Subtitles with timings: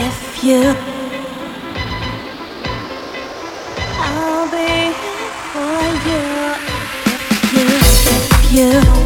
[0.00, 0.74] if you
[4.00, 4.92] I'll be
[5.52, 6.22] for you.
[7.42, 8.97] If you if you.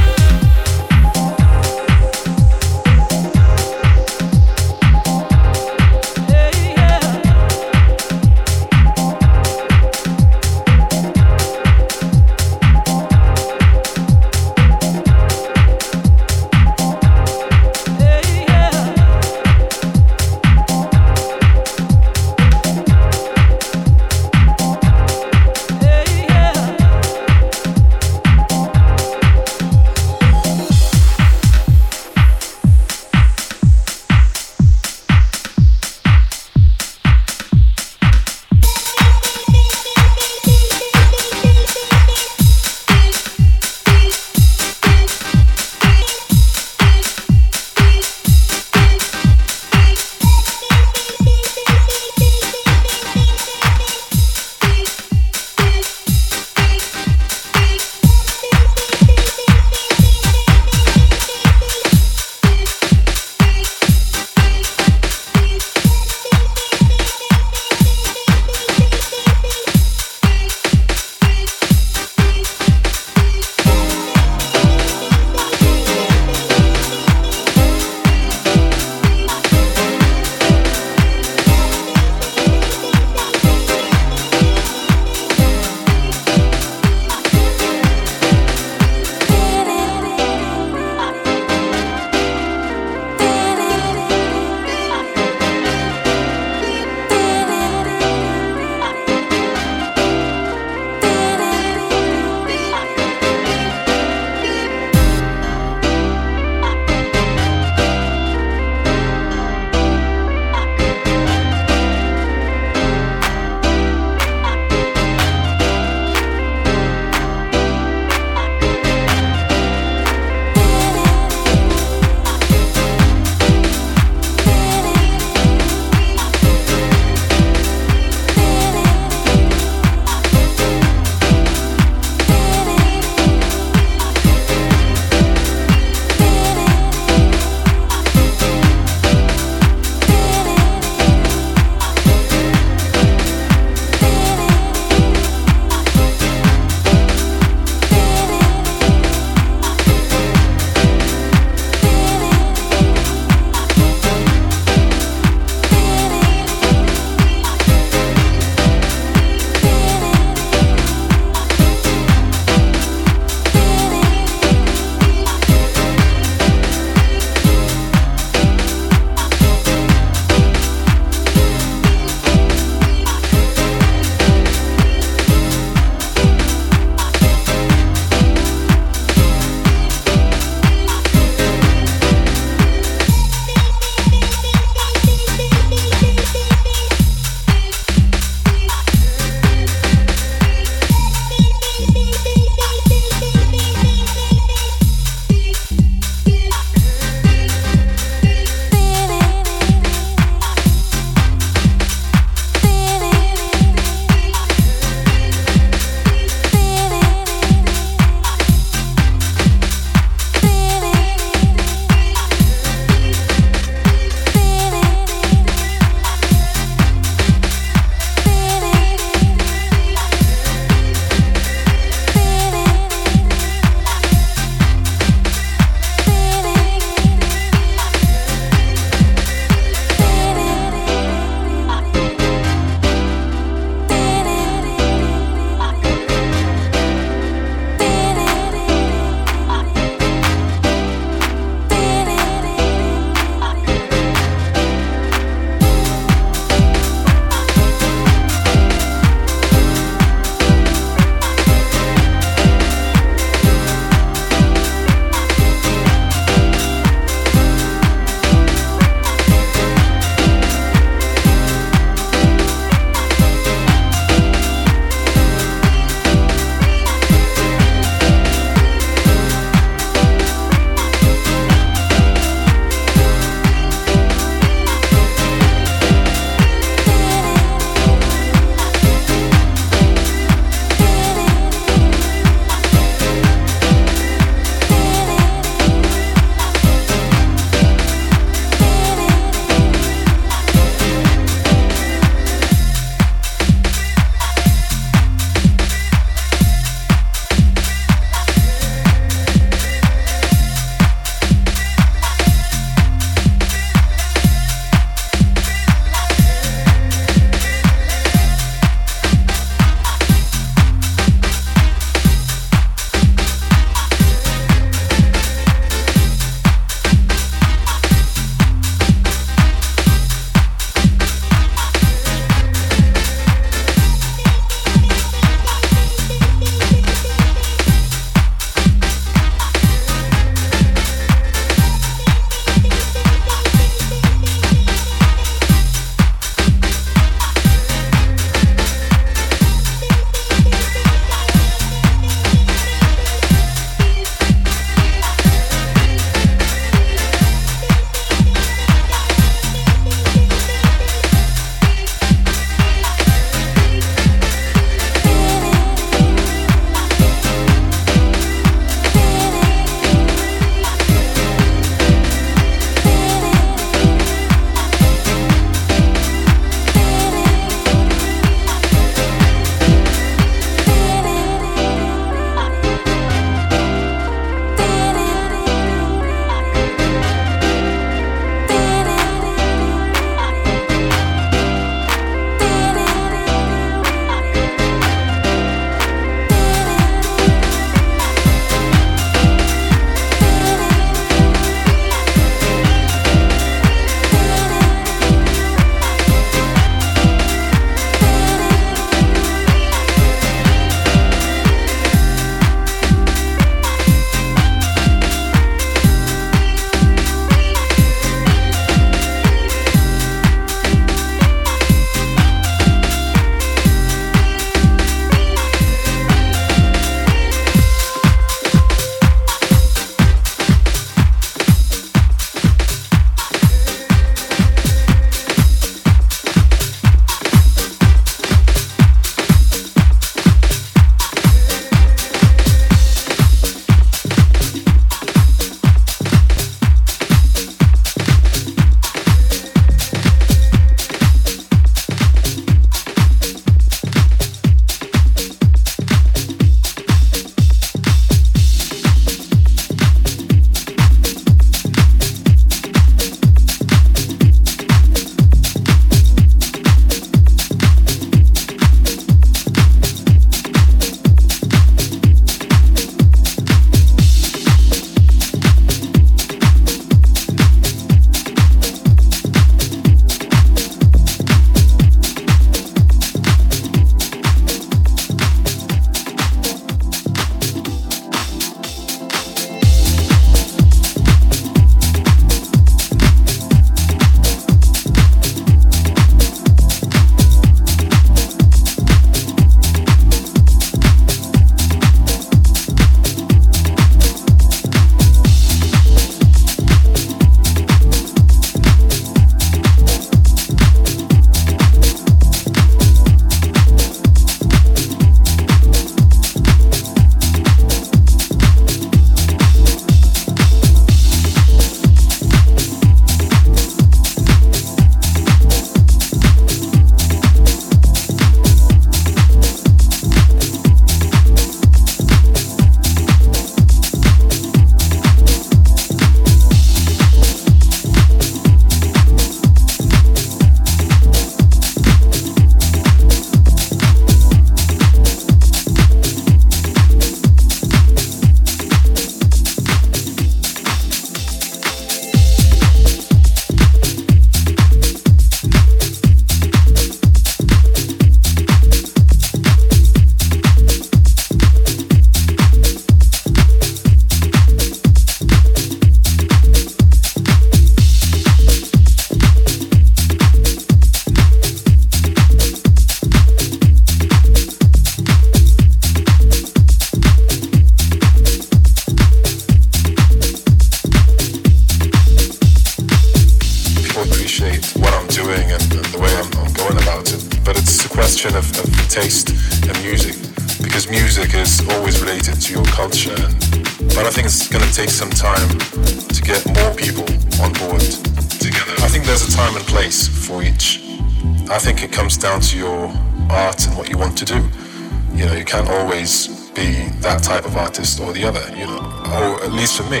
[597.28, 598.80] type of artist or the other, you know.
[599.12, 600.00] Or at least for me,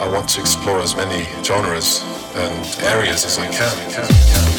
[0.00, 2.02] I want to explore as many genres
[2.34, 3.92] and areas as I can.
[3.92, 4.51] can, can.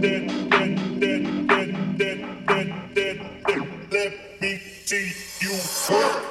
[0.00, 0.22] Let
[4.40, 5.58] me see you
[5.90, 6.27] work.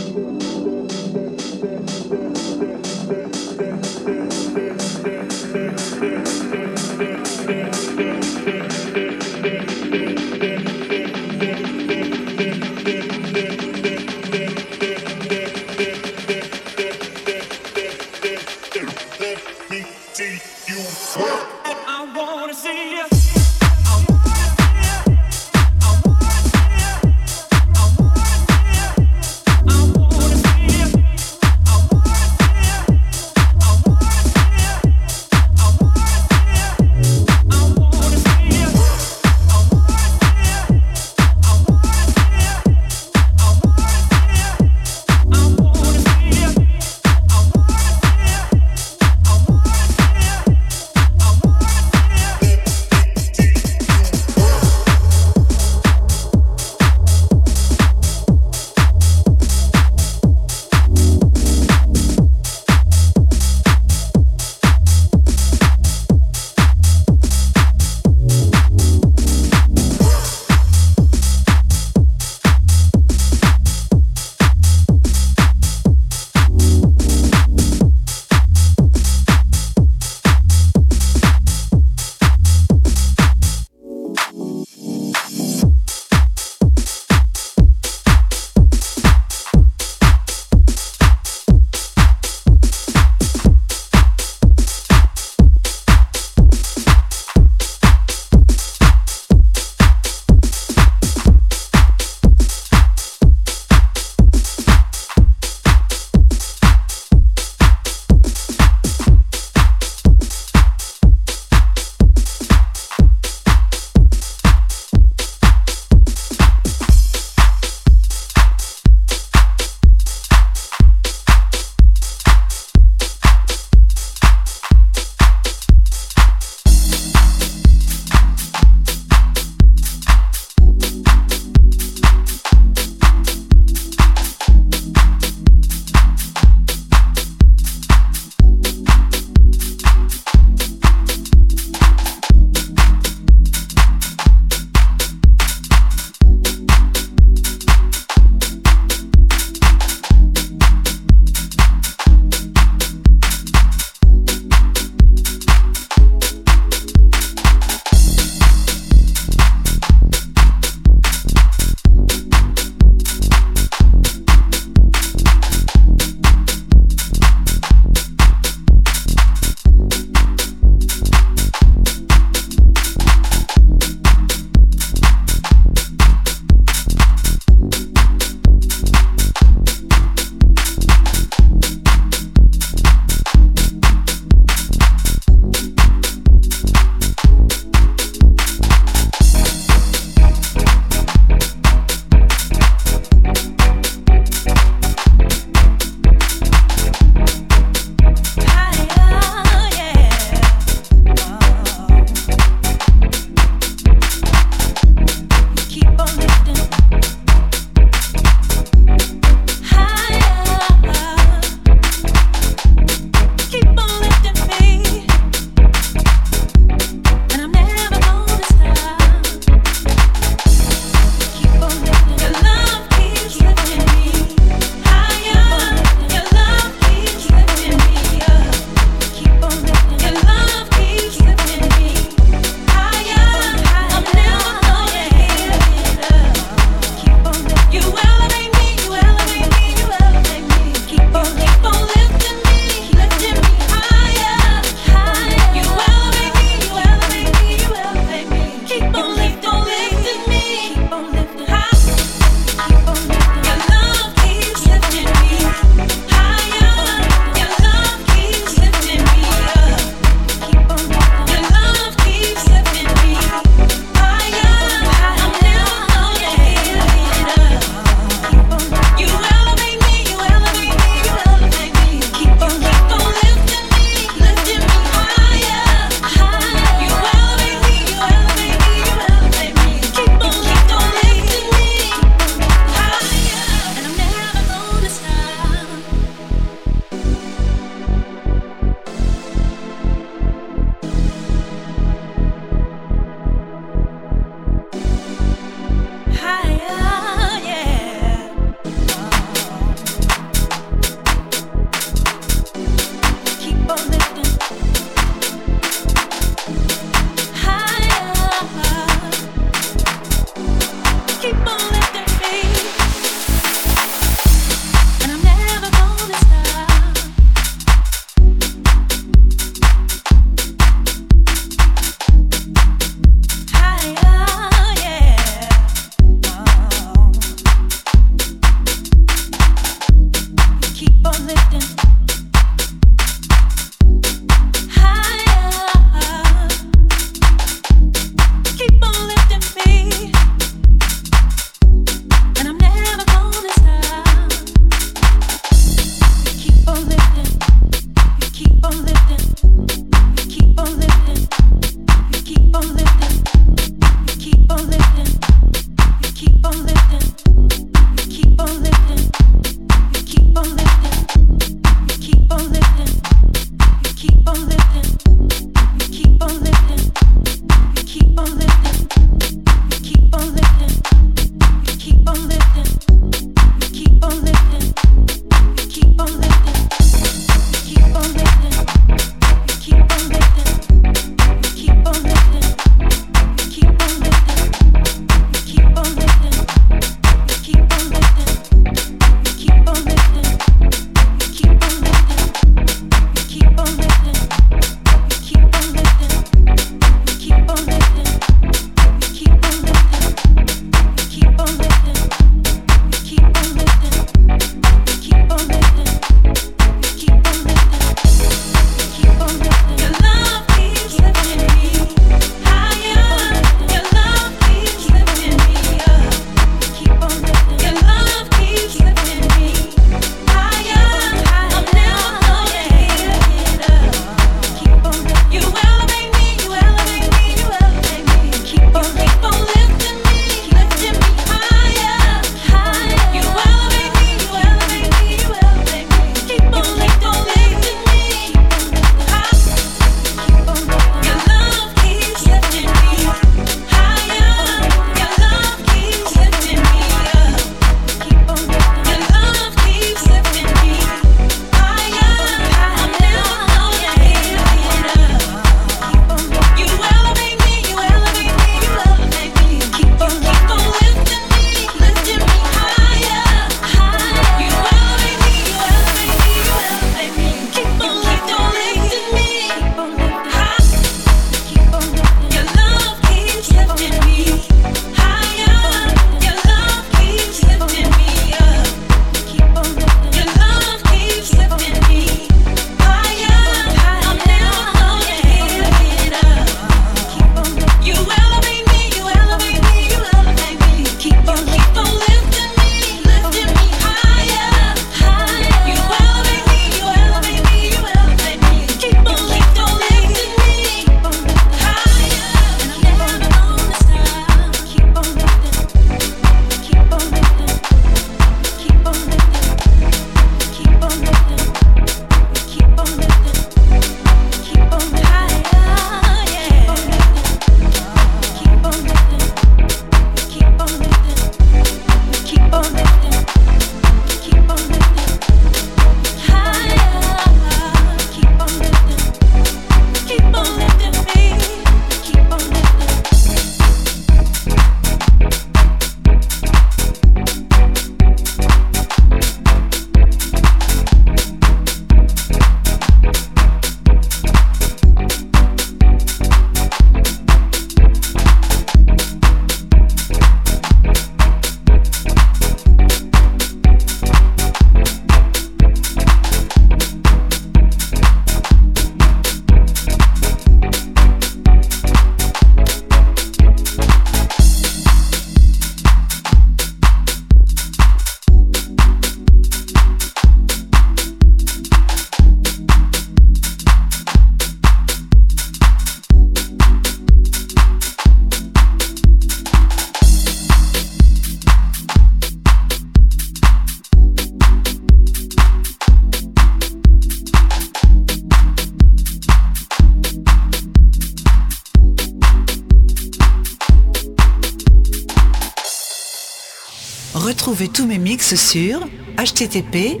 [597.52, 598.80] Retrouvez tous mes mix sur
[599.18, 600.00] http